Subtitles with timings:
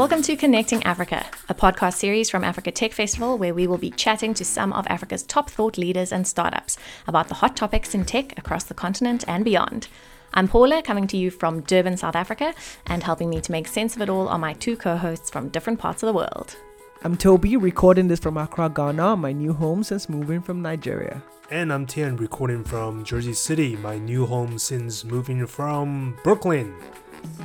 [0.00, 3.90] Welcome to Connecting Africa, a podcast series from Africa Tech Festival where we will be
[3.90, 8.06] chatting to some of Africa's top thought leaders and startups about the hot topics in
[8.06, 9.88] tech across the continent and beyond.
[10.32, 12.54] I'm Paula, coming to you from Durban, South Africa,
[12.86, 15.50] and helping me to make sense of it all are my two co hosts from
[15.50, 16.56] different parts of the world.
[17.04, 21.22] I'm Toby, recording this from Accra, Ghana, my new home since moving from Nigeria.
[21.50, 26.74] And I'm Tian, recording from Jersey City, my new home since moving from Brooklyn.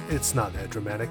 [0.10, 1.10] It's not that dramatic.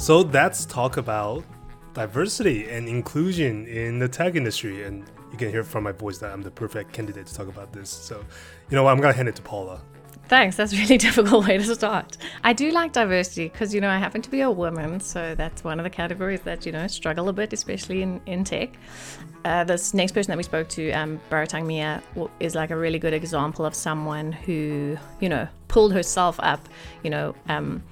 [0.00, 1.44] So that's talk about
[1.92, 4.84] diversity and inclusion in the tech industry.
[4.84, 7.70] And you can hear from my voice that I'm the perfect candidate to talk about
[7.74, 7.90] this.
[7.90, 8.24] So,
[8.70, 8.92] you know what?
[8.92, 9.82] I'm going to hand it to Paula.
[10.26, 10.56] Thanks.
[10.56, 12.16] That's a really difficult way to start.
[12.42, 15.00] I do like diversity because, you know, I happen to be a woman.
[15.00, 18.42] So that's one of the categories that, you know, struggle a bit, especially in, in
[18.42, 18.70] tech.
[19.44, 22.02] Uh, this next person that we spoke to, um, Baratang Miya,
[22.40, 26.66] is like a really good example of someone who, you know, pulled herself up,
[27.02, 27.82] you know, um,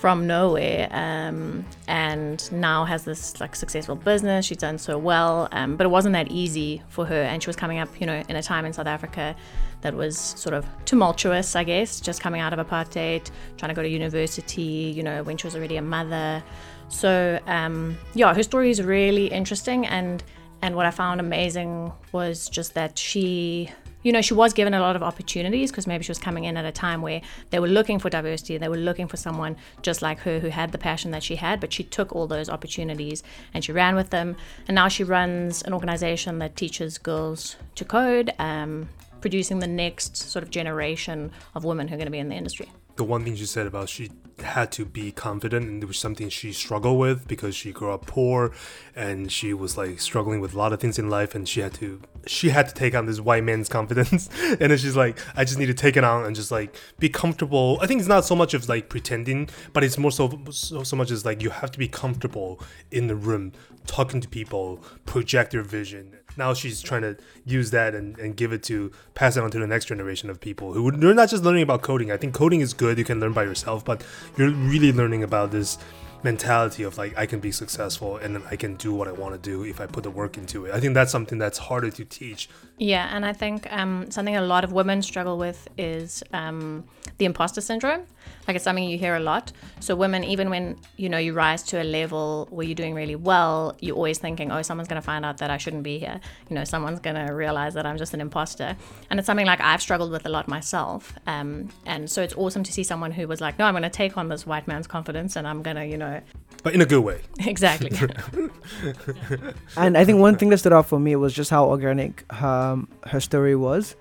[0.00, 4.46] from nowhere um, and now has this like successful business.
[4.46, 7.56] She's done so well um, but it wasn't that easy for her and she was
[7.56, 9.34] coming up you know in a time in south africa
[9.80, 13.82] that was sort of tumultuous i guess just coming out of apartheid trying to go
[13.82, 16.42] to university you know when she was already a mother.
[16.88, 20.22] So um, yeah her story is really interesting and
[20.62, 23.70] and what i found amazing was just that she
[24.08, 26.56] you know, she was given a lot of opportunities because maybe she was coming in
[26.56, 27.20] at a time where
[27.50, 28.54] they were looking for diversity.
[28.54, 31.36] and They were looking for someone just like her who had the passion that she
[31.36, 34.34] had, but she took all those opportunities and she ran with them.
[34.66, 38.88] And now she runs an organization that teaches girls to code, um,
[39.20, 42.36] producing the next sort of generation of women who are going to be in the
[42.36, 44.10] industry the one thing she said about she
[44.42, 48.06] had to be confident and it was something she struggled with because she grew up
[48.06, 48.52] poor
[48.94, 51.74] and she was like struggling with a lot of things in life and she had
[51.74, 54.28] to she had to take on this white man's confidence.
[54.42, 57.08] And then she's like i just need to take it on and just like be
[57.08, 57.78] comfortable.
[57.80, 60.96] I think it's not so much of like pretending but it's more so so, so
[60.96, 62.60] much as like you have to be comfortable
[62.90, 63.52] in the room
[63.86, 68.52] talking to people project your vision now she's trying to use that and, and give
[68.52, 71.42] it to pass it on to the next generation of people who they're not just
[71.42, 72.10] learning about coding.
[72.10, 74.04] I think coding is good, you can learn by yourself, but
[74.36, 75.78] you're really learning about this
[76.22, 79.50] mentality of like I can be successful and I can do what I want to
[79.50, 80.74] do if I put the work into it.
[80.74, 82.48] I think that's something that's harder to teach.
[82.78, 86.84] Yeah, and I think um, something a lot of women struggle with is um,
[87.18, 88.02] the imposter syndrome.
[88.48, 89.52] Like it's something you hear a lot.
[89.80, 93.14] So women, even when you know you rise to a level where you're doing really
[93.14, 96.18] well, you're always thinking, "Oh, someone's going to find out that I shouldn't be here."
[96.48, 98.74] You know, someone's going to realize that I'm just an imposter.
[99.10, 101.12] And it's something like I've struggled with a lot myself.
[101.26, 103.90] Um, and so it's awesome to see someone who was like, "No, I'm going to
[103.90, 106.22] take on this white man's confidence, and I'm going to, you know."
[106.62, 107.20] But in a good way.
[107.46, 107.90] Exactly.
[109.76, 112.88] and I think one thing that stood out for me was just how organic um,
[113.06, 113.94] her story was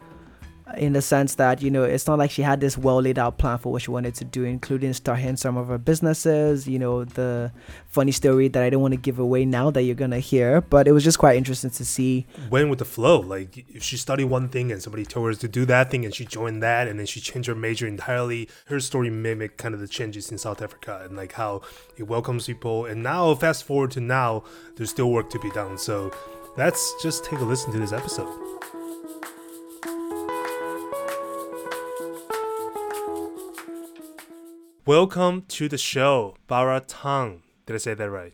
[0.75, 3.37] in the sense that you know it's not like she had this well laid out
[3.37, 7.05] plan for what she wanted to do including starting some of her businesses you know
[7.05, 7.51] the
[7.87, 10.87] funny story that i don't want to give away now that you're gonna hear but
[10.87, 12.25] it was just quite interesting to see.
[12.49, 15.47] Went with the flow like if she studied one thing and somebody told her to
[15.47, 18.79] do that thing and she joined that and then she changed her major entirely her
[18.79, 21.61] story mimicked kind of the changes in south africa and like how
[21.97, 22.85] it welcomes people.
[22.85, 24.43] And now fast forward to now
[24.75, 25.77] there's still work to be done.
[25.77, 26.11] So
[26.57, 28.29] let's just take a listen to this episode
[34.87, 37.41] Welcome to the show, Baratang.
[37.65, 38.33] Did I say that right?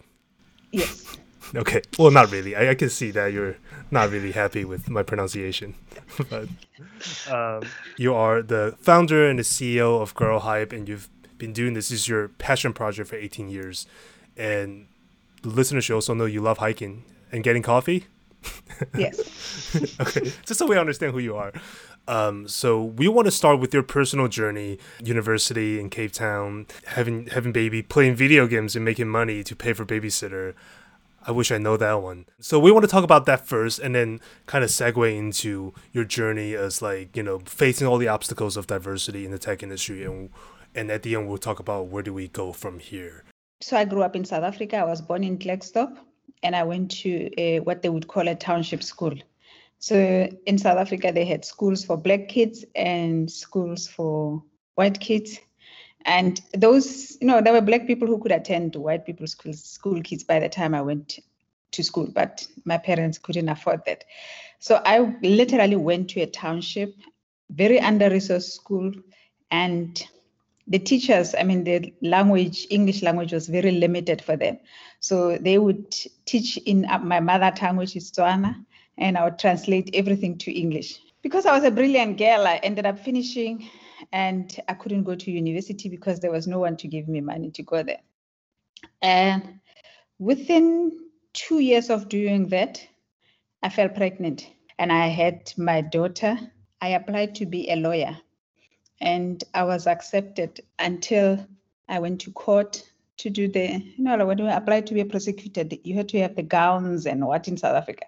[0.71, 1.17] Yes.
[1.55, 1.83] Okay.
[1.99, 2.55] Well, not really.
[2.55, 3.57] I, I can see that you're
[3.91, 5.75] not really happy with my pronunciation.
[6.29, 6.47] but
[7.29, 11.89] um, you are the founder and the CEO of Girlhype, and you've been doing this.
[11.89, 13.85] this is your passion project for 18 years.
[14.35, 14.87] And
[15.43, 18.05] the listeners should also know you love hiking and getting coffee.
[18.97, 19.75] Yes.
[20.01, 20.31] okay.
[20.45, 21.53] Just so we understand who you are.
[22.07, 27.27] Um, so we want to start with your personal journey, university in Cape Town, having
[27.27, 30.53] having baby, playing video games and making money to pay for babysitter.
[31.25, 32.25] I wish I know that one.
[32.39, 36.03] So we want to talk about that first and then kind of segue into your
[36.03, 40.03] journey as like, you know, facing all the obstacles of diversity in the tech industry
[40.03, 40.29] and
[40.75, 43.23] and at the end we'll talk about where do we go from here.
[43.61, 44.77] So I grew up in South Africa.
[44.77, 45.97] I was born in Klerksdorp
[46.41, 49.13] and I went to a, what they would call a township school.
[49.83, 54.41] So in South Africa, they had schools for black kids and schools for
[54.75, 55.41] white kids.
[56.05, 60.01] And those, you know, there were black people who could attend white people's school, school
[60.01, 61.19] kids by the time I went
[61.71, 64.05] to school, but my parents couldn't afford that.
[64.59, 66.95] So I literally went to a township,
[67.49, 68.89] very under resourced school,
[69.51, 70.01] and
[70.65, 74.59] the teachers, I mean, the language, English language was very limited for them.
[75.01, 75.93] So they would
[76.23, 78.63] teach in my mother tongue, which is Tswana,
[78.97, 80.99] and I would translate everything to English.
[81.23, 83.69] because I was a brilliant girl, I ended up finishing
[84.11, 87.49] and I couldn't go to university because there was no one to give me money
[87.51, 88.01] to go there.
[89.01, 89.59] And
[90.19, 90.91] within
[91.31, 92.85] two years of doing that,
[93.63, 96.37] I fell pregnant and I had my daughter.
[96.81, 98.17] I applied to be a lawyer
[98.99, 101.47] and I was accepted until
[101.87, 102.83] I went to court
[103.17, 106.19] to do the, you know, when you apply to be a prosecutor, you had to
[106.21, 108.05] have the gowns and what in South Africa.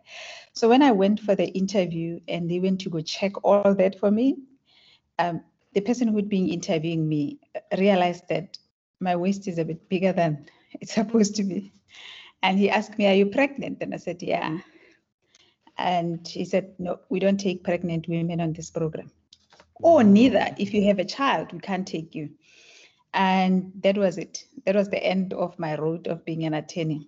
[0.53, 3.99] So when I went for the interview and they went to go check all that
[3.99, 4.37] for me,
[5.19, 5.41] um,
[5.73, 7.39] the person who'd been interviewing me
[7.77, 8.57] realized that
[8.99, 10.47] my waist is a bit bigger than
[10.81, 11.73] it's supposed to be.
[12.41, 13.79] And he asked me, Are you pregnant?
[13.81, 14.59] And I said, Yeah.
[15.77, 19.11] And he said, No, we don't take pregnant women on this program.
[19.81, 20.55] Or neither.
[20.57, 22.29] If you have a child, we can't take you.
[23.13, 24.45] And that was it.
[24.65, 27.07] That was the end of my road of being an attorney.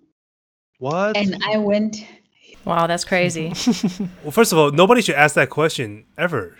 [0.78, 1.16] What?
[1.16, 1.96] And I went.
[2.64, 3.48] Wow, that's crazy.
[4.22, 6.56] Well, first of all, nobody should ask that question ever,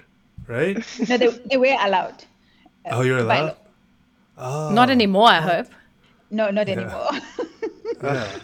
[0.46, 0.76] right?
[1.08, 2.24] No, they, they were allowed.
[2.90, 3.56] Oh, you're by allowed.
[4.38, 5.66] Oh, Not anymore, I hope.
[6.30, 7.10] No, not anymore.
[8.02, 8.38] yeah.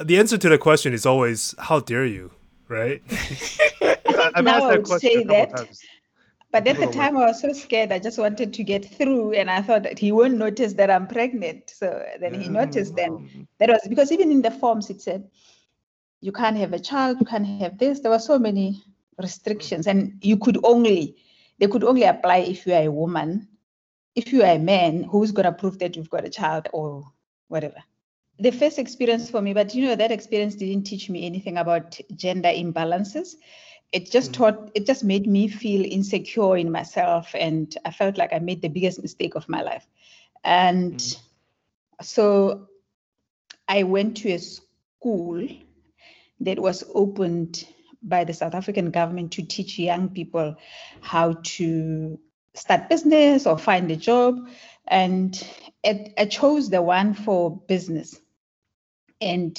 [0.00, 2.30] The answer to the question is always, "How dare you?"
[2.68, 3.02] Right?
[3.80, 5.56] I- I've now asked I that would question say a couple that.
[5.56, 5.80] times.
[6.50, 7.92] But at the time, I was so scared.
[7.92, 11.06] I just wanted to get through, and I thought that he won't notice that I'm
[11.06, 11.70] pregnant.
[11.70, 12.96] So then he noticed.
[12.96, 13.46] Then mm.
[13.58, 15.28] that was because even in the forms it said
[16.20, 18.00] you can't have a child, you can't have this.
[18.00, 18.82] There were so many
[19.18, 21.16] restrictions, and you could only
[21.58, 23.48] they could only apply if you are a woman.
[24.14, 27.04] If you are a man, who's gonna prove that you've got a child or
[27.48, 27.82] whatever?
[28.40, 32.00] The first experience for me, but you know that experience didn't teach me anything about
[32.16, 33.34] gender imbalances
[33.92, 34.34] it just mm.
[34.34, 38.62] taught it just made me feel insecure in myself and i felt like i made
[38.62, 39.86] the biggest mistake of my life.
[40.44, 41.18] And mm.
[42.02, 42.68] so
[43.66, 45.46] i went to a school
[46.40, 47.66] that was opened
[48.02, 50.56] by the south african government to teach young people
[51.00, 52.18] how to
[52.58, 54.48] start business or find a job.
[54.86, 55.40] And
[55.82, 58.20] it, i chose the one for business.
[59.20, 59.58] And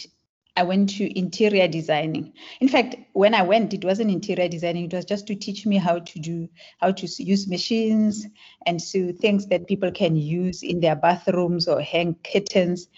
[0.60, 2.34] I went to interior designing.
[2.60, 5.78] In fact, when I went, it wasn't interior designing, it was just to teach me
[5.78, 8.28] how to do, how to use machines
[8.66, 12.90] and so things that people can use in their bathrooms or hang curtains.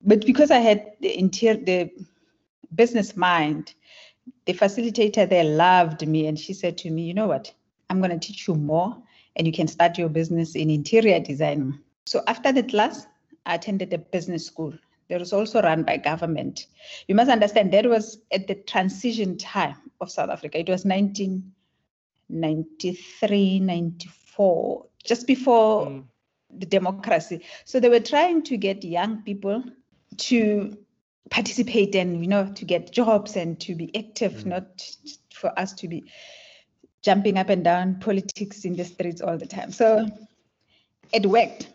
[0.00, 1.90] But because I had the interior, the
[2.74, 3.74] business mind,
[4.46, 7.52] the facilitator there loved me and she said to me, you know what,
[7.90, 8.96] I'm going to teach you more
[9.36, 11.80] and you can start your business in interior design.
[12.06, 13.06] So after the class,
[13.44, 14.72] I attended a business school
[15.08, 16.66] that was also run by government.
[17.08, 20.58] You must understand that was at the transition time of South Africa.
[20.58, 26.04] It was 1993, 94, just before Mm.
[26.58, 27.40] the democracy.
[27.64, 29.64] So they were trying to get young people
[30.16, 30.76] to
[31.30, 34.66] participate and you know to get jobs and to be active, not
[35.32, 36.04] for us to be
[37.02, 39.72] jumping up and down politics in the streets all the time.
[39.72, 40.06] So
[41.12, 41.68] it worked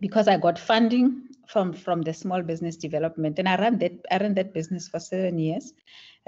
[0.00, 4.18] because I got funding from from the small business development and I ran that I
[4.18, 5.72] ran that business for seven years,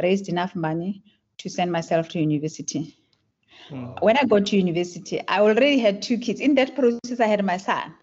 [0.03, 1.03] raised enough money
[1.38, 2.97] to send myself to university.
[4.00, 6.41] When I got to university, I already had two kids.
[6.41, 7.94] In that process, I had my son,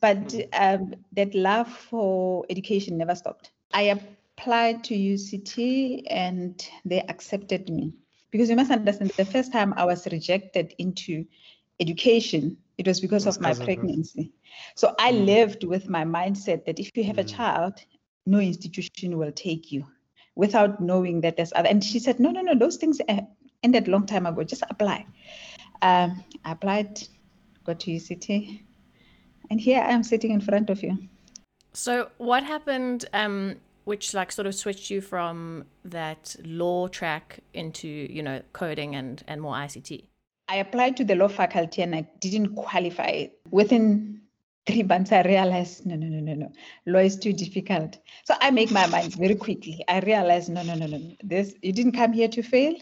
[0.00, 3.52] but um, that love for education never stopped.
[3.72, 7.92] I applied to UCT and they accepted me
[8.30, 11.24] because you must understand the first time I was rejected into
[11.80, 14.32] education, it was because of my because of your- pregnancy.
[14.76, 17.74] So I lived with my mindset that if you have a child,
[18.24, 19.84] no institution will take you
[20.36, 21.68] without knowing that there's other.
[21.68, 23.00] And she said, no, no, no, those things
[23.64, 24.44] ended long time ago.
[24.44, 25.04] Just apply.
[25.82, 27.02] Um, I applied,
[27.64, 28.62] got to UCT,
[29.50, 30.96] and here I am sitting in front of you.
[31.72, 37.88] So, what happened, um, which like sort of switched you from that law track into
[37.88, 40.04] you know coding and and more ICT?
[40.48, 43.26] I applied to the law faculty and I didn't qualify.
[43.50, 44.22] Within
[44.66, 46.52] three months, I realized no, no, no, no, no.
[46.86, 47.98] Law is too difficult.
[48.24, 49.84] So I make my mind very quickly.
[49.88, 51.00] I realized no, no, no, no.
[51.22, 52.74] This you didn't come here to fail.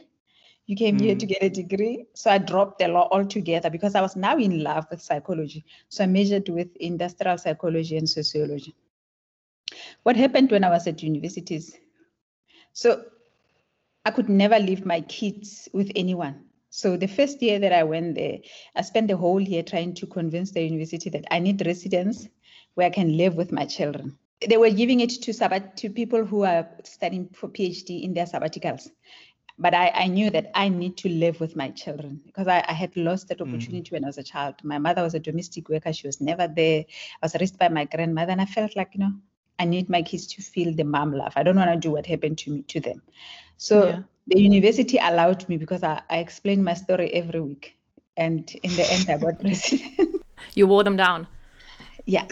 [0.66, 1.18] You came here mm.
[1.20, 2.06] to get a degree.
[2.14, 5.64] So I dropped the law altogether because I was now in love with psychology.
[5.88, 8.74] So I majored with industrial psychology and sociology.
[10.02, 11.76] What happened when I was at universities?
[12.72, 13.04] So
[14.04, 16.44] I could never leave my kids with anyone.
[16.70, 18.38] So the first year that I went there,
[18.74, 22.28] I spent the whole year trying to convince the university that I need residence
[22.74, 24.18] where I can live with my children.
[24.46, 28.26] They were giving it to sabbat to people who are studying for PhD in their
[28.26, 28.90] sabbaticals.
[29.58, 32.74] But I, I knew that I need to live with my children because I, I
[32.74, 33.48] had lost that mm.
[33.48, 34.56] opportunity when I was a child.
[34.62, 36.84] My mother was a domestic worker, she was never there.
[37.22, 39.12] I was raised by my grandmother, and I felt like, you know,
[39.58, 41.32] I need my kids to feel the mom love.
[41.36, 43.00] I don't want to do what happened to me to them.
[43.56, 44.02] So Yeah.
[44.26, 47.76] The university allowed me because I, I explained my story every week.
[48.16, 50.22] And in the end, I got president.
[50.54, 51.26] You wore them down.
[52.06, 52.26] yeah.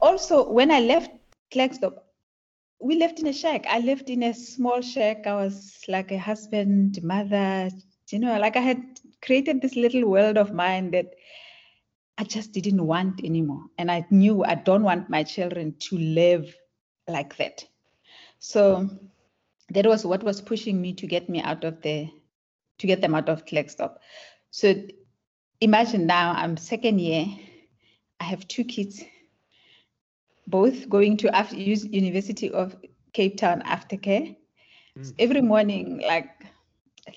[0.00, 1.10] Also, when I left
[1.52, 1.98] Klerksdorp,
[2.80, 3.66] we left in a shack.
[3.66, 5.26] I lived in a small shack.
[5.26, 7.70] I was like a husband, mother,
[8.10, 8.82] you know, like I had
[9.22, 11.14] created this little world of mine that
[12.18, 13.64] I just didn't want anymore.
[13.78, 16.54] And I knew I don't want my children to live
[17.08, 17.64] like that.
[18.38, 18.90] So
[19.74, 22.08] that was what was pushing me to get me out of the
[22.78, 23.96] to get them out of Klerksdorp.
[24.50, 24.74] So
[25.60, 27.26] imagine now I'm second year,
[28.20, 29.02] I have two kids,
[30.46, 32.76] both going to after, University of
[33.12, 34.36] Cape Town aftercare.
[35.02, 36.30] So every morning, like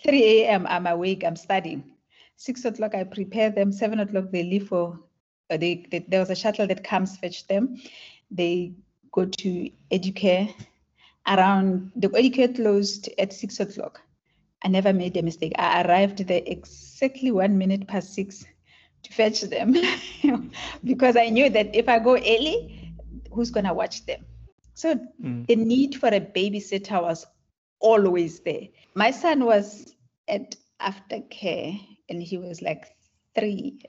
[0.04, 1.84] 3 a.m., I'm awake, I'm studying.
[2.36, 3.72] Six o'clock, I prepare them.
[3.72, 5.00] Seven o'clock, they leave for,
[5.52, 7.78] uh, they, they, there was a shuttle that comes fetch them.
[8.32, 8.74] They
[9.12, 10.54] go to Educare.
[11.28, 14.02] Around, the Educare closed at six o'clock.
[14.64, 15.54] I never made a mistake.
[15.58, 18.46] I arrived there exactly one minute past six
[19.04, 19.76] to fetch them
[20.84, 22.94] because I knew that if I go early,
[23.32, 24.26] who's going to watch them?
[24.74, 25.46] So mm.
[25.48, 27.26] the need for a babysitter was
[27.80, 28.68] always there.
[28.96, 29.94] My son was
[30.28, 31.80] at aftercare
[32.10, 32.96] and he was like
[33.36, 33.80] three.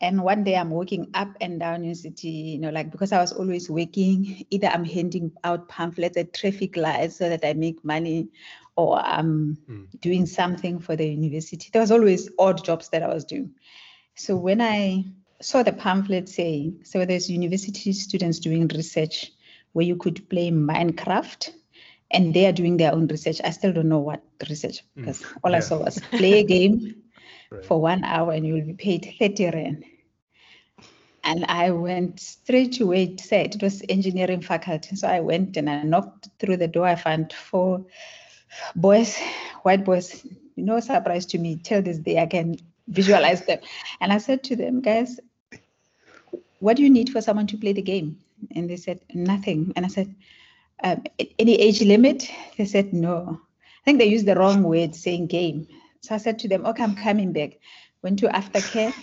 [0.00, 3.32] And one day I'm walking up and down university, you know, like because I was
[3.32, 8.28] always working, either I'm handing out pamphlets at traffic lights so that I make money
[8.76, 9.84] or I'm hmm.
[10.00, 11.70] doing something for the university.
[11.72, 13.54] There was always odd jobs that I was doing.
[14.14, 15.06] So when I
[15.40, 19.32] saw the pamphlet saying, so there's university students doing research
[19.72, 21.50] where you could play Minecraft
[22.10, 23.40] and they are doing their own research.
[23.42, 25.02] I still don't know what research hmm.
[25.02, 26.96] because all I saw was play a game
[27.64, 29.84] For one hour and you will be paid 30 rand.
[31.22, 34.94] And I went straight to where it said it was engineering faculty.
[34.96, 36.86] So I went and I knocked through the door.
[36.86, 37.84] I found four
[38.76, 39.18] boys,
[39.62, 40.24] white boys,
[40.56, 41.56] no surprise to me.
[41.62, 42.56] Till this day, I can
[42.88, 43.58] visualize them.
[44.00, 45.18] And I said to them, guys,
[46.60, 48.18] what do you need for someone to play the game?
[48.54, 49.72] And they said, nothing.
[49.76, 50.14] And I said,
[50.82, 51.02] um,
[51.38, 52.30] any age limit?
[52.56, 53.40] They said, no.
[53.60, 55.68] I think they used the wrong word saying game.
[56.06, 57.02] So I said to them, okay, I'm mm-hmm.
[57.02, 57.58] coming back.
[58.02, 58.94] Went to aftercare,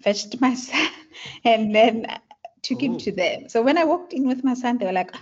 [0.00, 0.88] fetched my son,
[1.44, 2.06] and then
[2.62, 2.86] took oh.
[2.86, 3.48] him to them.
[3.48, 5.12] So when I walked in with my son, they were like,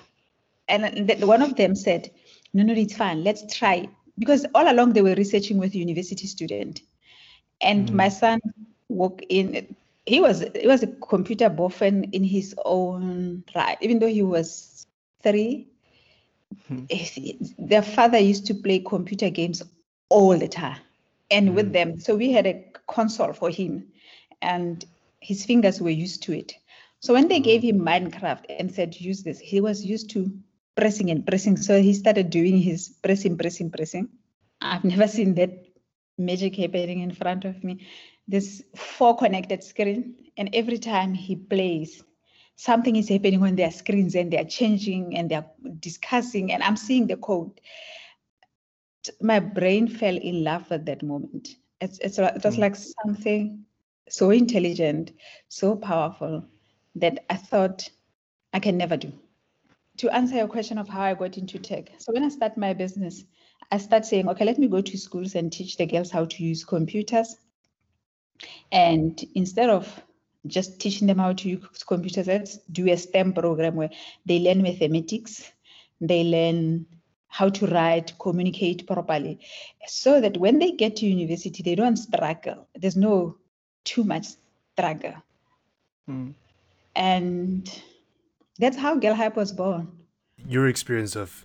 [0.68, 2.10] and th- one of them said,
[2.52, 3.24] no, no, it's fine.
[3.24, 3.88] Let's try.
[4.18, 6.82] Because all along they were researching with a university student.
[7.62, 7.94] And mm.
[7.94, 8.40] my son
[8.88, 9.74] walked in.
[10.04, 14.86] He was he was a computer buff in his own right, even though he was
[15.22, 15.68] three.
[16.68, 16.84] Hmm.
[16.90, 19.62] he- Their father used to play computer games
[20.10, 20.83] all the time
[21.34, 21.72] and with mm.
[21.72, 22.00] them.
[22.00, 23.88] So we had a console for him
[24.40, 24.84] and
[25.20, 26.54] his fingers were used to it.
[27.00, 27.70] So when they gave mm.
[27.70, 30.32] him Minecraft and said, use this, he was used to
[30.76, 31.56] pressing and pressing.
[31.56, 34.08] So he started doing his pressing, pressing, pressing.
[34.60, 35.50] I've never seen that
[36.16, 37.86] magic happening in front of me.
[38.26, 42.02] This four connected screen, and every time he plays,
[42.56, 45.46] something is happening on their screens and they're changing and they're
[45.80, 47.60] discussing, and I'm seeing the code.
[49.20, 51.56] My brain fell in love at that moment.
[51.80, 52.60] It's, it's, it was hmm.
[52.60, 53.64] like something
[54.08, 55.12] so intelligent,
[55.48, 56.44] so powerful
[56.96, 57.88] that I thought
[58.52, 59.12] I can never do.
[59.98, 62.72] To answer your question of how I got into tech, so when I start my
[62.72, 63.24] business,
[63.70, 66.44] I start saying, okay, let me go to schools and teach the girls how to
[66.44, 67.36] use computers.
[68.72, 70.02] And instead of
[70.46, 73.90] just teaching them how to use computers, let's do a STEM program where
[74.26, 75.50] they learn mathematics,
[76.00, 76.86] they learn
[77.34, 79.40] how to write, communicate properly,
[79.88, 82.68] so that when they get to university, they don't struggle.
[82.76, 83.36] There's no
[83.82, 84.26] too much
[84.72, 85.14] struggle.
[86.06, 86.30] Hmm.
[86.94, 87.82] And
[88.60, 89.90] that's how Girlhype was born.
[90.46, 91.44] Your experience of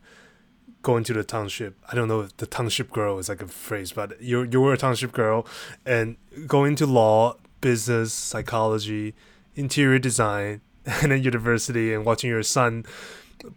[0.83, 1.75] going to the township.
[1.91, 4.73] I don't know if the township girl is like a phrase, but you you were
[4.73, 5.47] a township girl
[5.87, 9.15] and going to law, business, psychology,
[9.55, 12.85] interior design, and then university and watching your son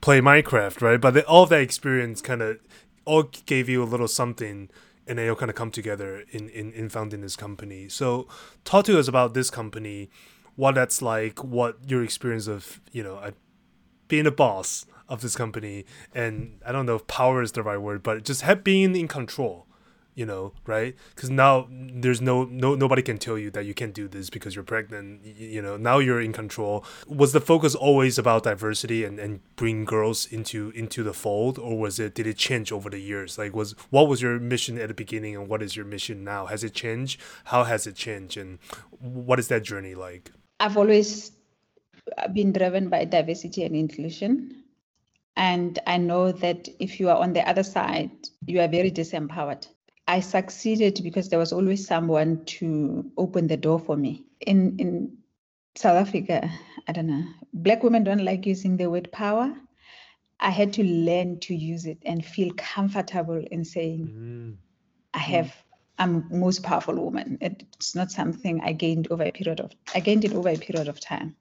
[0.01, 1.01] play Minecraft, right?
[1.01, 2.59] But all that experience kind of
[3.05, 4.71] all gave you a little something
[5.07, 7.89] and then you'll kind of come together in, in, in founding this company.
[7.89, 8.29] So
[8.65, 10.11] talk to us about this company,
[10.55, 13.33] what that's like, what your experience of, you know, a,
[14.09, 15.85] being a boss of this company
[16.15, 19.09] and I don't know if power is the right word, but just have, being in
[19.09, 19.67] control,
[20.15, 20.95] you know, right?
[21.15, 24.55] Because now there's no no nobody can tell you that you can't do this because
[24.55, 25.25] you're pregnant.
[25.25, 26.85] You know, now you're in control.
[27.07, 31.79] Was the focus always about diversity and and bring girls into into the fold, or
[31.79, 33.39] was it did it change over the years?
[33.39, 36.47] Like, was what was your mission at the beginning, and what is your mission now?
[36.47, 37.21] Has it changed?
[37.45, 38.59] How has it changed, and
[39.01, 40.31] what is that journey like?
[40.61, 41.33] I've always
[42.33, 44.63] been driven by diversity and inclusion.
[45.35, 48.11] And I know that if you are on the other side,
[48.47, 49.67] you are very disempowered.
[50.13, 54.27] I succeeded because there was always someone to open the door for me.
[54.41, 55.17] In in
[55.75, 56.51] South Africa,
[56.87, 59.57] I don't know, black women don't like using the word power.
[60.39, 64.57] I had to learn to use it and feel comfortable in saying, Mm.
[65.15, 65.51] I have
[65.99, 67.39] I'm most powerful woman.
[67.41, 70.89] It's not something I gained over a period of I gained it over a period
[70.89, 71.37] of time.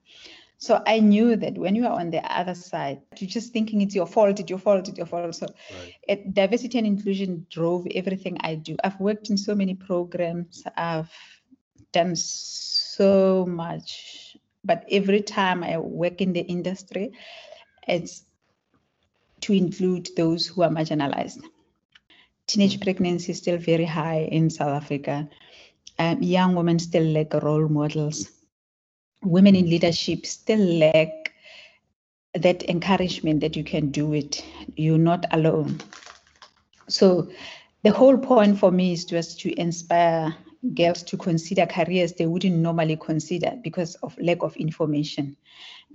[0.61, 3.95] So I knew that when you are on the other side, you're just thinking it's
[3.95, 5.33] your fault, it's your fault, it's your fault.
[5.33, 5.95] So Right.
[6.07, 8.75] it, diversity and inclusion drove everything I do.
[8.83, 10.61] I've worked in so many programs.
[10.77, 11.11] I've
[11.91, 17.13] done so much, but every time I work in the industry,
[17.87, 18.23] it's
[19.41, 21.43] to include those who are marginalized.
[22.45, 25.27] Teenage pregnancy is still very high in South Africa.
[25.97, 28.29] Um, young women still lack role models.
[29.23, 31.33] Women in leadership still lack
[32.33, 34.43] that encouragement that you can do it.
[34.75, 35.79] You're not alone.
[36.87, 37.29] So
[37.83, 40.35] the whole point for me is just to inspire
[40.75, 45.35] girls to consider careers they wouldn't normally consider because of lack of information.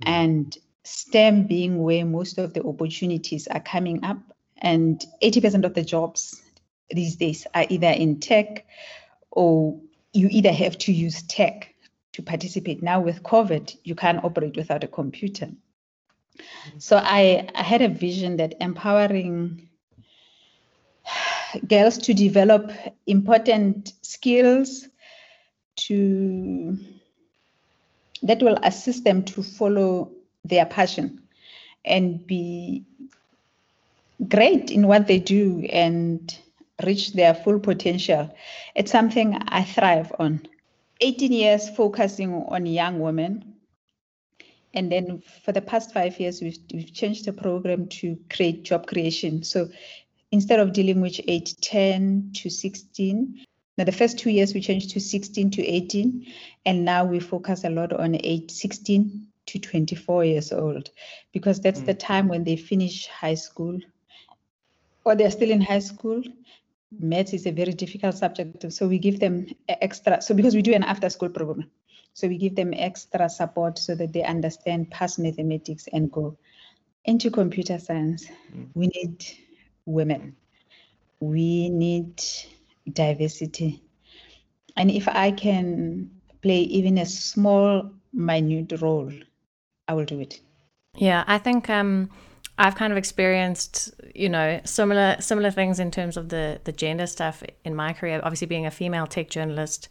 [0.03, 4.19] And STEM being where most of the opportunities are coming up,
[4.59, 6.41] and 80% of the jobs
[6.89, 8.65] these days are either in tech
[9.31, 9.79] or
[10.13, 11.73] you either have to use tech
[12.17, 12.81] to participate.
[12.81, 15.49] Now with COVID, you can't operate without a computer.
[16.79, 19.69] So I, I had a vision that empowering
[21.67, 22.71] girls to develop
[23.05, 24.87] important skills
[25.75, 26.75] to
[28.23, 30.11] that will assist them to follow
[30.43, 31.21] their passion
[31.85, 32.83] and be
[34.27, 36.35] great in what they do and
[36.83, 38.35] reach their full potential.
[38.73, 40.47] It's something I thrive on.
[41.01, 43.53] 18 years focusing on young women.
[44.73, 48.87] And then for the past five years, we've, we've changed the program to create job
[48.87, 49.43] creation.
[49.43, 49.69] So
[50.31, 53.45] instead of dealing with age 10 to 16,
[53.77, 56.25] now the first two years we changed to 16 to 18,
[56.65, 60.89] and now we focus a lot on age 16 to 24 years old,
[61.31, 61.85] because that's mm.
[61.85, 63.79] the time when they finish high school
[65.05, 66.21] or they're still in high school.
[66.91, 70.21] Maths is a very difficult subject, so we give them extra.
[70.21, 71.69] So because we do an after-school program,
[72.13, 76.37] so we give them extra support so that they understand past mathematics and go
[77.05, 78.27] into computer science.
[78.73, 79.25] We need
[79.85, 80.35] women.
[81.19, 82.23] We need
[82.91, 83.83] diversity.
[84.75, 89.11] And if I can play even a small, minute role,
[89.87, 90.41] I will do it.
[90.95, 92.09] Yeah, I think um,
[92.59, 97.05] I've kind of experienced, you know, similar similar things in terms of the the gender
[97.05, 98.19] stuff in my career.
[98.23, 99.89] Obviously, being a female tech journalist,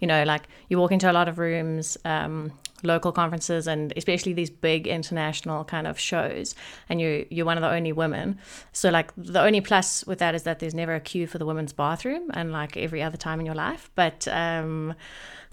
[0.00, 2.52] you know, like you walk into a lot of rooms, um,
[2.82, 6.54] local conferences, and especially these big international kind of shows,
[6.88, 8.38] and you you're one of the only women.
[8.72, 11.44] So like the only plus with that is that there's never a queue for the
[11.44, 13.90] women's bathroom, unlike every other time in your life.
[13.94, 14.94] But um,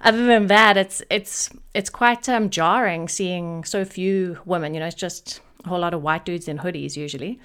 [0.02, 4.74] other than that, it's it's it's quite um, jarring seeing so few women.
[4.74, 7.40] You know, it's just a whole lot of white dudes in hoodies usually.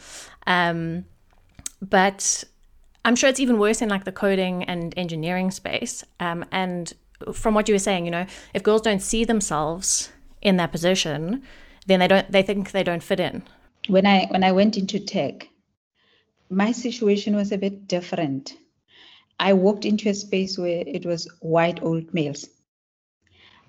[0.47, 1.05] Um,
[1.81, 2.45] but
[3.05, 6.05] I'm sure it's even worse in like the coding and engineering space.
[6.21, 6.93] Um, and
[7.33, 10.11] from what you were saying, you know, if girls don't see themselves
[10.43, 11.43] in that position,
[11.87, 12.31] then they don't.
[12.31, 13.43] They think they don't fit in.
[13.89, 15.49] When I when I went into tech,
[16.51, 18.57] my situation was a bit different.
[19.41, 22.49] I walked into a space where it was white old males.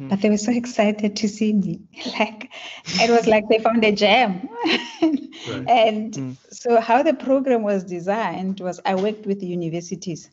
[0.07, 1.81] But they were so excited to see me.
[2.19, 2.49] Like
[2.85, 4.47] it was like they found a gem.
[5.67, 10.29] And so how the program was designed was I worked with universities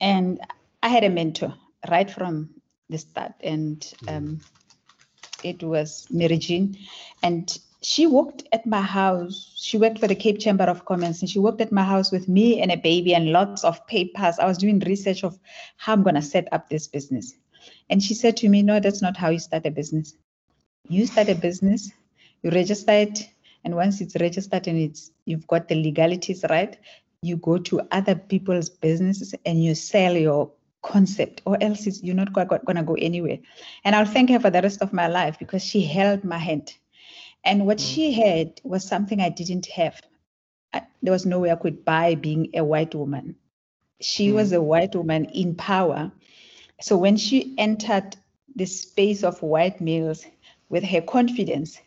[0.00, 0.40] and
[0.82, 1.54] I had a mentor
[1.90, 2.50] right from
[2.88, 3.32] the start.
[3.40, 4.40] And um,
[5.42, 6.76] it was Mary Jean.
[7.22, 9.52] And she worked at my house.
[9.56, 12.28] She worked for the Cape Chamber of Commerce and she worked at my house with
[12.28, 14.38] me and a baby and lots of papers.
[14.38, 15.38] I was doing research of
[15.76, 17.34] how I'm going to set up this business.
[17.90, 20.14] And she said to me, No, that's not how you start a business.
[20.88, 21.90] You start a business,
[22.42, 23.28] you register it,
[23.64, 26.76] and once it's registered and it's you've got the legalities right,
[27.22, 32.32] you go to other people's businesses and you sell your concept, or else you're not
[32.32, 33.38] going to go anywhere.
[33.84, 36.74] And I'll thank her for the rest of my life because she held my hand.
[37.44, 37.94] And what mm.
[37.94, 40.00] she had was something I didn't have.
[40.72, 43.36] I, there was no way I could buy being a white woman.
[44.00, 44.56] She was mm.
[44.56, 46.12] a white woman in power.
[46.80, 48.16] So when she entered
[48.54, 50.24] the space of white males
[50.68, 51.80] with her confidence,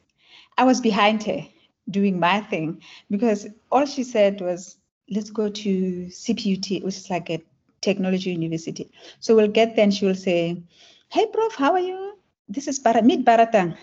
[0.58, 1.46] I was behind her
[1.90, 4.78] doing my thing because all she said was,
[5.10, 7.42] let's go to CPUT, which is like a
[7.82, 8.92] technology university.
[9.20, 10.62] So we'll get there and she will say,
[11.10, 12.14] hey, prof, how are you?
[12.48, 13.78] This is Bar- meet Baratang.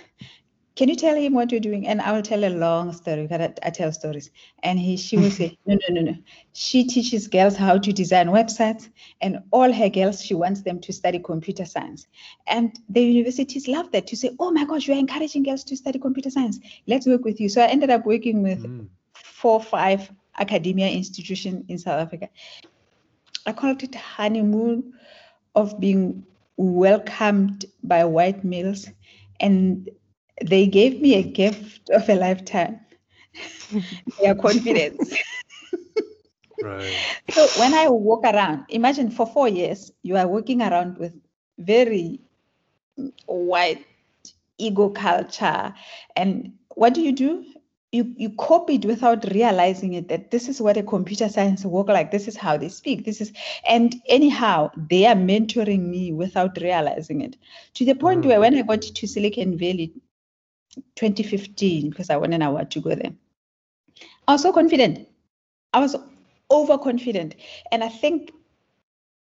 [0.79, 1.89] Can you tell him what you're doing?
[1.89, 4.31] And I will tell a long story because I, I tell stories.
[4.63, 6.17] And he, she will say, no, no, no, no.
[6.53, 8.89] She teaches girls how to design websites,
[9.21, 12.07] and all her girls, she wants them to study computer science.
[12.47, 15.99] And the universities love that to say, oh my gosh, you're encouraging girls to study
[15.99, 16.61] computer science.
[16.87, 17.49] Let's work with you.
[17.49, 18.87] So I ended up working with Mm.
[19.15, 22.29] four, five academia institution in South Africa.
[23.47, 24.93] I called it honeymoon
[25.57, 26.25] of being
[26.57, 28.89] welcomed by white males,
[29.41, 29.91] and
[30.45, 32.81] they gave me a gift of a lifetime.
[34.21, 35.15] Their confidence.
[36.61, 37.05] Right.
[37.29, 41.15] So when I walk around, imagine for four years, you are walking around with
[41.59, 42.21] very
[43.27, 43.85] white
[44.59, 45.75] ego culture.
[46.17, 47.45] And what do you do?
[47.93, 51.89] You, you copy it without realizing it that this is what a computer science work
[51.89, 52.11] like.
[52.11, 53.05] This is how they speak.
[53.05, 53.33] This is,
[53.69, 57.37] and anyhow, they are mentoring me without realizing it
[57.75, 58.27] to the point Mm.
[58.27, 59.93] where when I got to Silicon Valley
[60.97, 63.13] 2015, because I wanted I want to go there,
[64.27, 65.09] I was so confident.
[65.73, 65.97] I was
[66.51, 67.35] overconfident.
[67.73, 68.33] And I think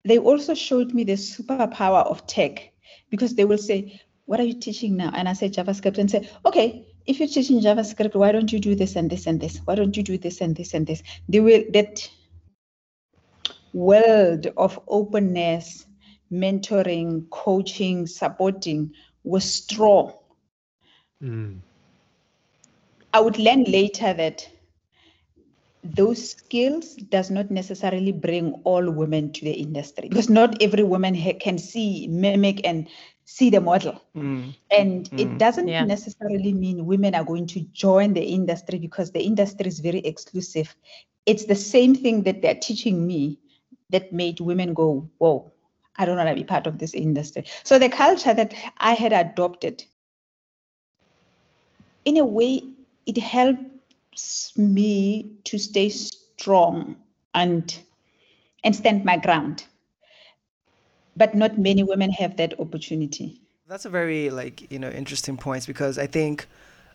[0.04, 2.72] they also showed me the superpower of tech
[3.10, 5.12] because they will say, What are you teaching now?
[5.16, 8.76] And I say JavaScript and say, Okay, if you're teaching JavaScript, why don't you do
[8.76, 9.60] this and this and this?
[9.66, 11.04] Why don't you do this and this and this?
[11.30, 12.10] They will that
[13.74, 15.86] world of openness,
[16.32, 20.14] mentoring, coaching, supporting was strong.
[21.26, 21.62] Mm.
[23.14, 24.48] I would learn later that
[25.84, 31.16] those skills does not necessarily bring all women to the industry because not every woman
[31.16, 32.88] ha- can see, mimic, and
[33.26, 34.02] see the model.
[34.16, 34.56] Mm.
[34.72, 35.20] And Mm.
[35.20, 35.86] it doesn't Yeah.
[35.86, 40.76] necessarily mean women are going to join the industry because the industry is very exclusive.
[41.26, 43.40] It's the same thing that they're teaching me
[43.92, 45.52] that made women go, Whoa,
[45.98, 47.46] I don't want to be part of this industry.
[47.64, 49.86] So the culture that I had adopted,
[52.06, 52.64] in a way,
[53.06, 56.96] it helps me to stay strong
[57.34, 57.78] and
[58.64, 59.66] and stand my ground.
[61.18, 63.42] But not many women have that opportunity.
[63.68, 66.48] That's a very like you know interesting point because I think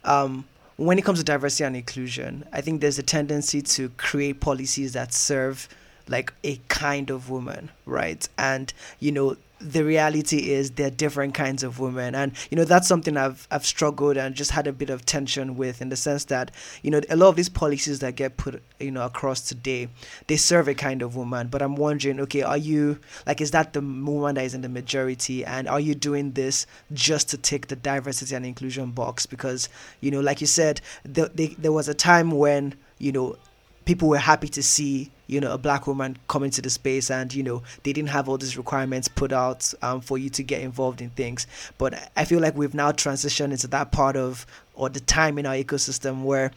[0.05, 0.45] um,
[0.77, 4.93] when it comes to diversity and inclusion, I think there's a tendency to create policies
[4.93, 5.69] that serve
[6.09, 8.29] like a kind of woman, right?
[8.39, 12.15] And you know the reality is there are different kinds of women.
[12.15, 15.57] And you know that's something I've I've struggled and just had a bit of tension
[15.57, 16.51] with in the sense that
[16.83, 19.89] you know a lot of these policies that get put you know across today
[20.27, 21.49] they serve a kind of woman.
[21.49, 24.69] But I'm wondering okay are you like is that the woman that is in the
[24.69, 25.45] majority?
[25.45, 29.27] And are you doing this just to tick the diversity and inclusion box?
[29.27, 29.69] Because
[30.01, 33.37] you know like you said the, the, there was a time when you know
[33.85, 37.33] people were happy to see you know a black woman come into the space and
[37.33, 40.61] you know they didn't have all these requirements put out um, for you to get
[40.61, 41.47] involved in things.
[41.79, 45.47] But i feel like we've now transitioned into that part of or the time in
[45.47, 46.51] our ecosystem where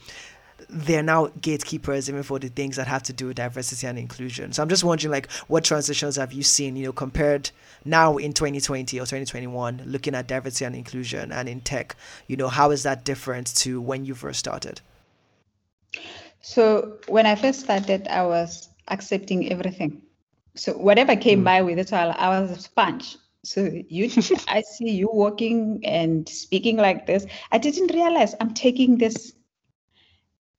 [0.68, 4.52] they're now gatekeepers even for the things that have to do with diversity and inclusion.
[4.52, 7.50] So i'm just wondering like what transitions have you seen you know compared
[7.84, 11.94] now in 2020 or 2021 looking at diversity and inclusion and in tech?
[12.26, 14.80] You know how is that different to when you first started
[16.44, 20.02] So when I first started, I was accepting everything.
[20.54, 21.44] So whatever came hmm.
[21.44, 23.16] by with it, I I was a sponge.
[23.44, 24.10] So you,
[24.48, 27.24] I see you walking and speaking like this.
[27.50, 29.32] I didn't realize I'm taking this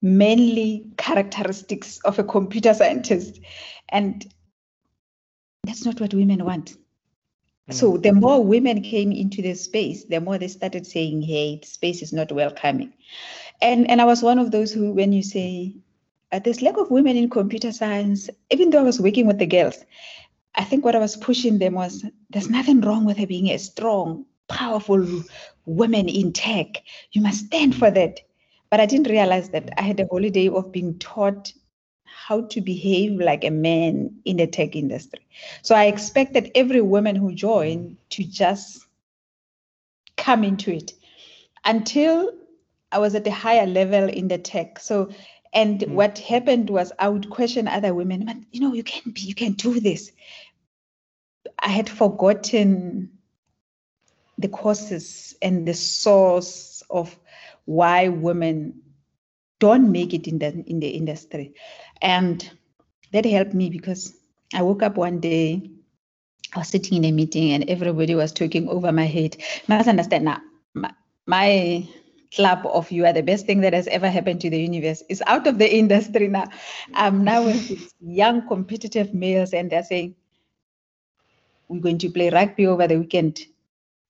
[0.01, 3.39] mainly characteristics of a computer scientist,
[3.89, 4.25] and
[5.65, 6.77] that's not what women want.
[7.69, 8.01] So hmm.
[8.01, 12.01] the more women came into the space, the more they started saying, "Hey, the space
[12.01, 12.93] is not welcoming,"
[13.61, 15.75] and and I was one of those who, when you say
[16.31, 19.45] uh, there's lack of women in computer science, even though I was working with the
[19.45, 19.83] girls,
[20.55, 23.57] I think what I was pushing them was there's nothing wrong with her being a
[23.57, 25.05] strong, powerful
[25.65, 26.83] woman in tech.
[27.11, 28.19] You must stand for that.
[28.69, 31.53] But I didn't realize that I had a holiday of being taught
[32.03, 35.25] how to behave like a man in the tech industry.
[35.61, 38.85] So I expected every woman who joined to just
[40.17, 40.93] come into it
[41.63, 42.31] until
[42.95, 44.79] I was at a higher level in the tech.
[44.79, 45.09] So,
[45.51, 45.93] and hmm.
[45.93, 49.35] what happened was I would question other women, but you know, you can be, you
[49.35, 50.13] can do this.
[51.59, 53.11] I had forgotten
[54.37, 57.17] the causes and the source of
[57.65, 58.81] why women
[59.59, 61.53] don't make it in the in the industry
[62.01, 62.51] and
[63.13, 64.13] that helped me because
[64.53, 65.71] i woke up one day
[66.53, 69.87] i was sitting in a meeting and everybody was talking over my head you must
[69.87, 70.41] understand now
[70.73, 70.91] my,
[71.25, 71.87] my
[72.35, 75.23] club of you are the best thing that has ever happened to the universe is
[75.27, 76.45] out of the industry now
[76.93, 80.15] i'm now with these young competitive males and they're saying
[81.67, 83.39] we're going to play rugby over the weekend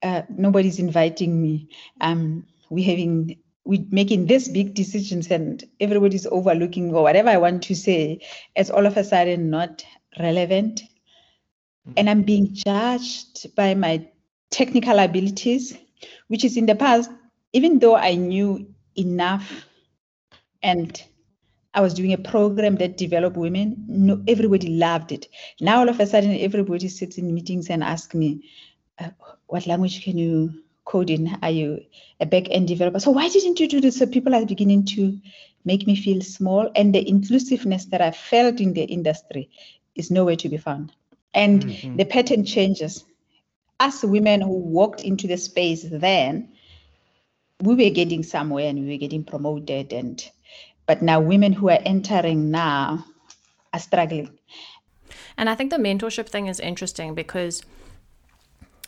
[0.02, 1.68] uh, nobody's inviting me.
[2.00, 7.64] Um, we having we making these big decisions and everybody's overlooking or whatever I want
[7.64, 8.20] to say,
[8.54, 9.84] it's all of a sudden not
[10.20, 10.82] relevant.
[10.82, 11.92] Mm-hmm.
[11.96, 14.06] And I'm being judged by my
[14.50, 15.76] technical abilities,
[16.28, 17.10] which is in the past,
[17.56, 19.64] even though I knew enough
[20.62, 21.02] and
[21.72, 25.28] I was doing a program that developed women, no, everybody loved it.
[25.60, 28.44] Now all of a sudden, everybody sits in meetings and asks me,
[28.98, 29.10] uh,
[29.46, 30.52] what language can you
[30.84, 31.38] code in?
[31.42, 31.80] Are you
[32.20, 33.00] a back-end developer?
[33.00, 33.98] So why didn't you do this?
[33.98, 35.18] So people are beginning to
[35.64, 36.70] make me feel small.
[36.76, 39.50] And the inclusiveness that I felt in the industry
[39.94, 40.92] is nowhere to be found.
[41.32, 41.96] And mm-hmm.
[41.96, 43.04] the pattern changes.
[43.78, 46.48] As women who walked into the space then,
[47.60, 50.30] we were getting somewhere and we were getting promoted and
[50.86, 53.04] but now women who are entering now
[53.72, 54.30] are struggling.
[55.36, 57.62] And I think the mentorship thing is interesting because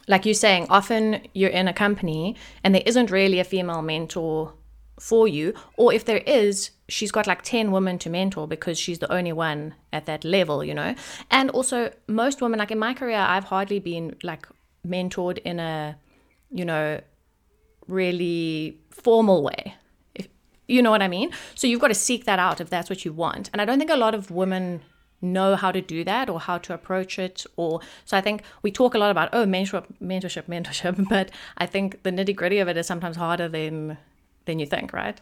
[0.06, 4.54] like you're saying, often you're in a company and there isn't really a female mentor
[4.98, 5.54] for you.
[5.76, 9.32] Or if there is, she's got like 10 women to mentor because she's the only
[9.32, 10.94] one at that level, you know?
[11.30, 14.48] And also, most women, like in my career, I've hardly been like
[14.86, 15.96] mentored in a,
[16.50, 17.00] you know,
[17.88, 19.74] really formal way.
[20.14, 20.28] If,
[20.66, 21.30] you know what I mean?
[21.54, 23.50] So you've got to seek that out if that's what you want.
[23.52, 24.82] And I don't think a lot of women
[25.20, 28.70] know how to do that or how to approach it or so i think we
[28.70, 32.68] talk a lot about oh mentorship mentorship mentorship but i think the nitty gritty of
[32.68, 33.98] it is sometimes harder than
[34.44, 35.20] than you think right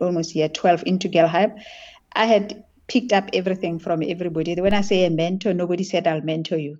[0.00, 1.54] almost year 12 into Girlhype
[2.14, 6.22] i had picked up everything from everybody when i say a mentor nobody said i'll
[6.22, 6.78] mentor you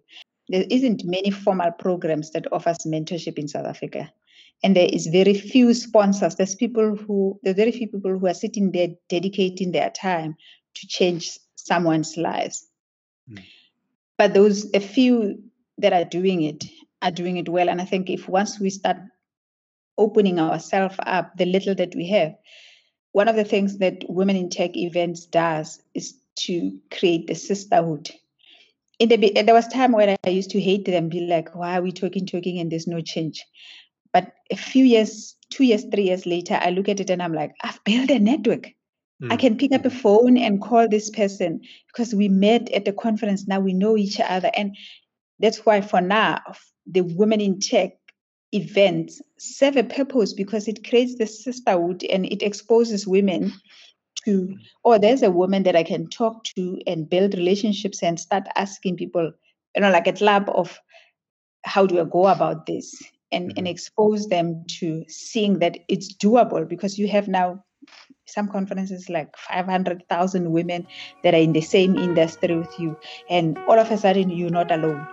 [0.49, 4.11] there isn't many formal programs that offers mentorship in south africa
[4.63, 8.35] and there is very few sponsors there's people who there's very few people who are
[8.35, 10.37] sitting there dedicating their time
[10.75, 12.67] to change someone's lives.
[13.31, 13.43] Mm.
[14.19, 15.43] But those a few
[15.79, 16.65] that are doing it
[17.03, 17.69] are doing it well.
[17.69, 18.99] And I think if once we start
[19.99, 22.37] opening ourselves up, the little that we have,
[23.13, 28.11] one of the things that Women in Tech events does is to create the sisterhood.
[28.99, 31.83] In the there was time when I used to hate them, be like, why are
[31.83, 33.45] we talking, talking, and there's no change.
[34.17, 37.35] But a few years, two years, three years later, I look at it and I'm
[37.35, 38.73] like, I've built a network.
[39.23, 39.31] Mm.
[39.31, 42.95] I can pick up a phone and call this person because we met at the
[42.95, 43.47] conference.
[43.47, 44.51] Now we know each other.
[44.57, 44.75] And
[45.39, 46.41] that's why for now,
[46.87, 47.99] the Women in Tech
[48.53, 53.53] events serve a purpose because it creates the sisterhood and it exposes women
[54.25, 58.45] to, oh, there's a woman that I can talk to and build relationships and start
[58.57, 59.31] asking people,
[59.75, 60.81] you know, like a club of
[61.67, 62.95] how do I go about this?
[63.33, 63.67] And, and mm-hmm.
[63.67, 67.65] expose them to seeing that it's doable because you have now
[68.27, 70.87] some conferences like 500,000 women
[71.23, 72.97] that are in the same industry with you,
[73.31, 75.07] and all of a sudden you're not alone.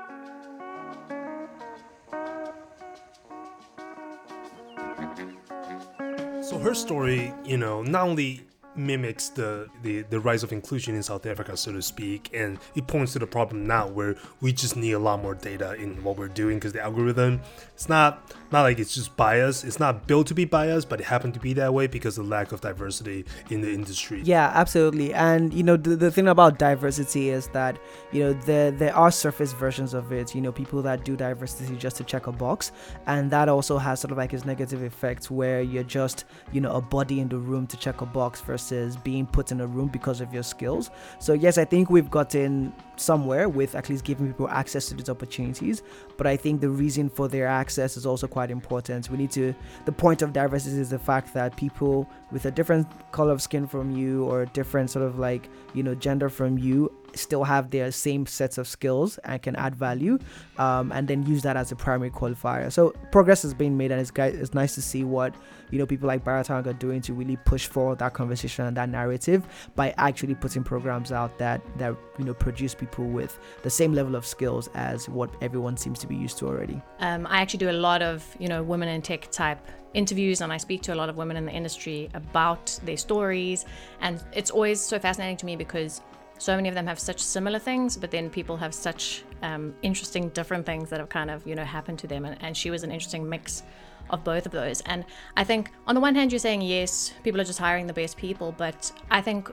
[6.43, 8.45] So her story, you know, not only
[8.76, 12.88] mimics the, the, the rise of inclusion in South Africa, so to speak, and it
[12.88, 16.18] points to the problem now where we just need a lot more data in what
[16.18, 17.42] we're doing because the algorithm,
[17.74, 19.66] it's not not like it's just biased.
[19.66, 22.26] It's not built to be biased, but it happened to be that way because of
[22.26, 24.22] the lack of diversity in the industry.
[24.24, 25.14] Yeah, absolutely.
[25.14, 27.80] And you know, the, the thing about diversity is that
[28.12, 30.36] you know there there are surface versions of it.
[30.36, 32.72] You know, people that do diversity just to check a box,
[33.08, 36.72] and that also has sort of like its negative effects where you're just you know
[36.72, 38.62] a body in the room to check a box versus
[39.04, 40.91] being put in a room because of your skills.
[41.19, 42.73] So yes, I think we've gotten
[43.04, 45.84] somewhere with at least giving people access to these opportunities,
[46.18, 49.10] but I think the reason for their access is also quite important.
[49.10, 49.54] We need to,
[49.86, 53.68] the point of diversity is the fact that people with a different color of skin
[53.68, 57.92] from you or different sort of like, you know, gender from you still have their
[57.92, 60.18] same sets of skills and can add value
[60.58, 62.72] um, and then use that as a primary qualifier.
[62.72, 65.36] So progress has been made and it's, it's nice to see what
[65.72, 68.89] you know people like Baratang are doing to really push forward that conversation and that
[68.89, 69.44] narrative
[69.76, 74.16] by actually putting programs out that that you know produce people with the same level
[74.16, 76.82] of skills as what everyone seems to be used to already.
[77.00, 80.52] Um, I actually do a lot of you know women in tech type interviews and
[80.52, 83.66] I speak to a lot of women in the industry about their stories
[84.02, 86.02] and it's always so fascinating to me because
[86.38, 90.30] so many of them have such similar things, but then people have such um, interesting
[90.30, 92.84] different things that have kind of you know happened to them, and, and she was
[92.84, 93.64] an interesting mix
[94.10, 94.82] of both of those.
[94.82, 95.06] And
[95.38, 98.18] I think on the one hand, you're saying yes, people are just hiring the best
[98.18, 99.50] people, but I think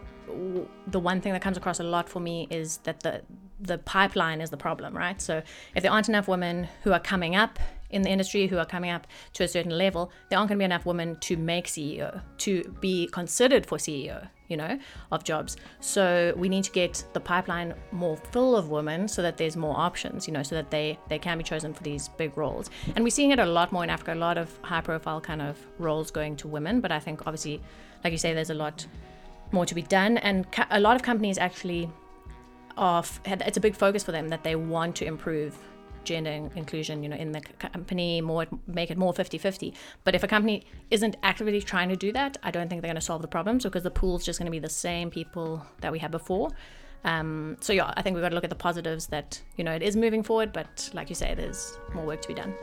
[0.87, 3.23] the one thing that comes across a lot for me is that the
[3.61, 5.21] the pipeline is the problem, right?
[5.21, 5.43] So
[5.75, 7.59] if there aren't enough women who are coming up
[7.91, 10.63] in the industry who are coming up to a certain level, there aren't going to
[10.63, 14.79] be enough women to make CEO, to be considered for CEO, you know,
[15.11, 15.57] of jobs.
[15.81, 19.77] So we need to get the pipeline more full of women so that there's more
[19.77, 22.71] options, you know, so that they, they can be chosen for these big roles.
[22.95, 25.43] And we're seeing it a lot more in Africa, a lot of high profile kind
[25.43, 26.81] of roles going to women.
[26.81, 27.61] But I think obviously,
[28.05, 28.87] like you say, there's a lot
[29.53, 30.19] more to be done.
[30.19, 31.91] And a lot of companies actually
[32.77, 35.57] are, it's a big focus for them that they want to improve
[36.05, 39.75] gender inclusion, you know, in the company, more make it more 50-50.
[40.05, 43.01] But if a company isn't actively trying to do that, I don't think they're going
[43.01, 45.93] to solve the problems because the pool's just going to be the same people that
[45.93, 46.51] we had before.
[47.05, 49.73] Um, so yeah, I think we've got to look at the positives that you know
[49.73, 52.55] it is moving forward, but like you say, there's more work to be done.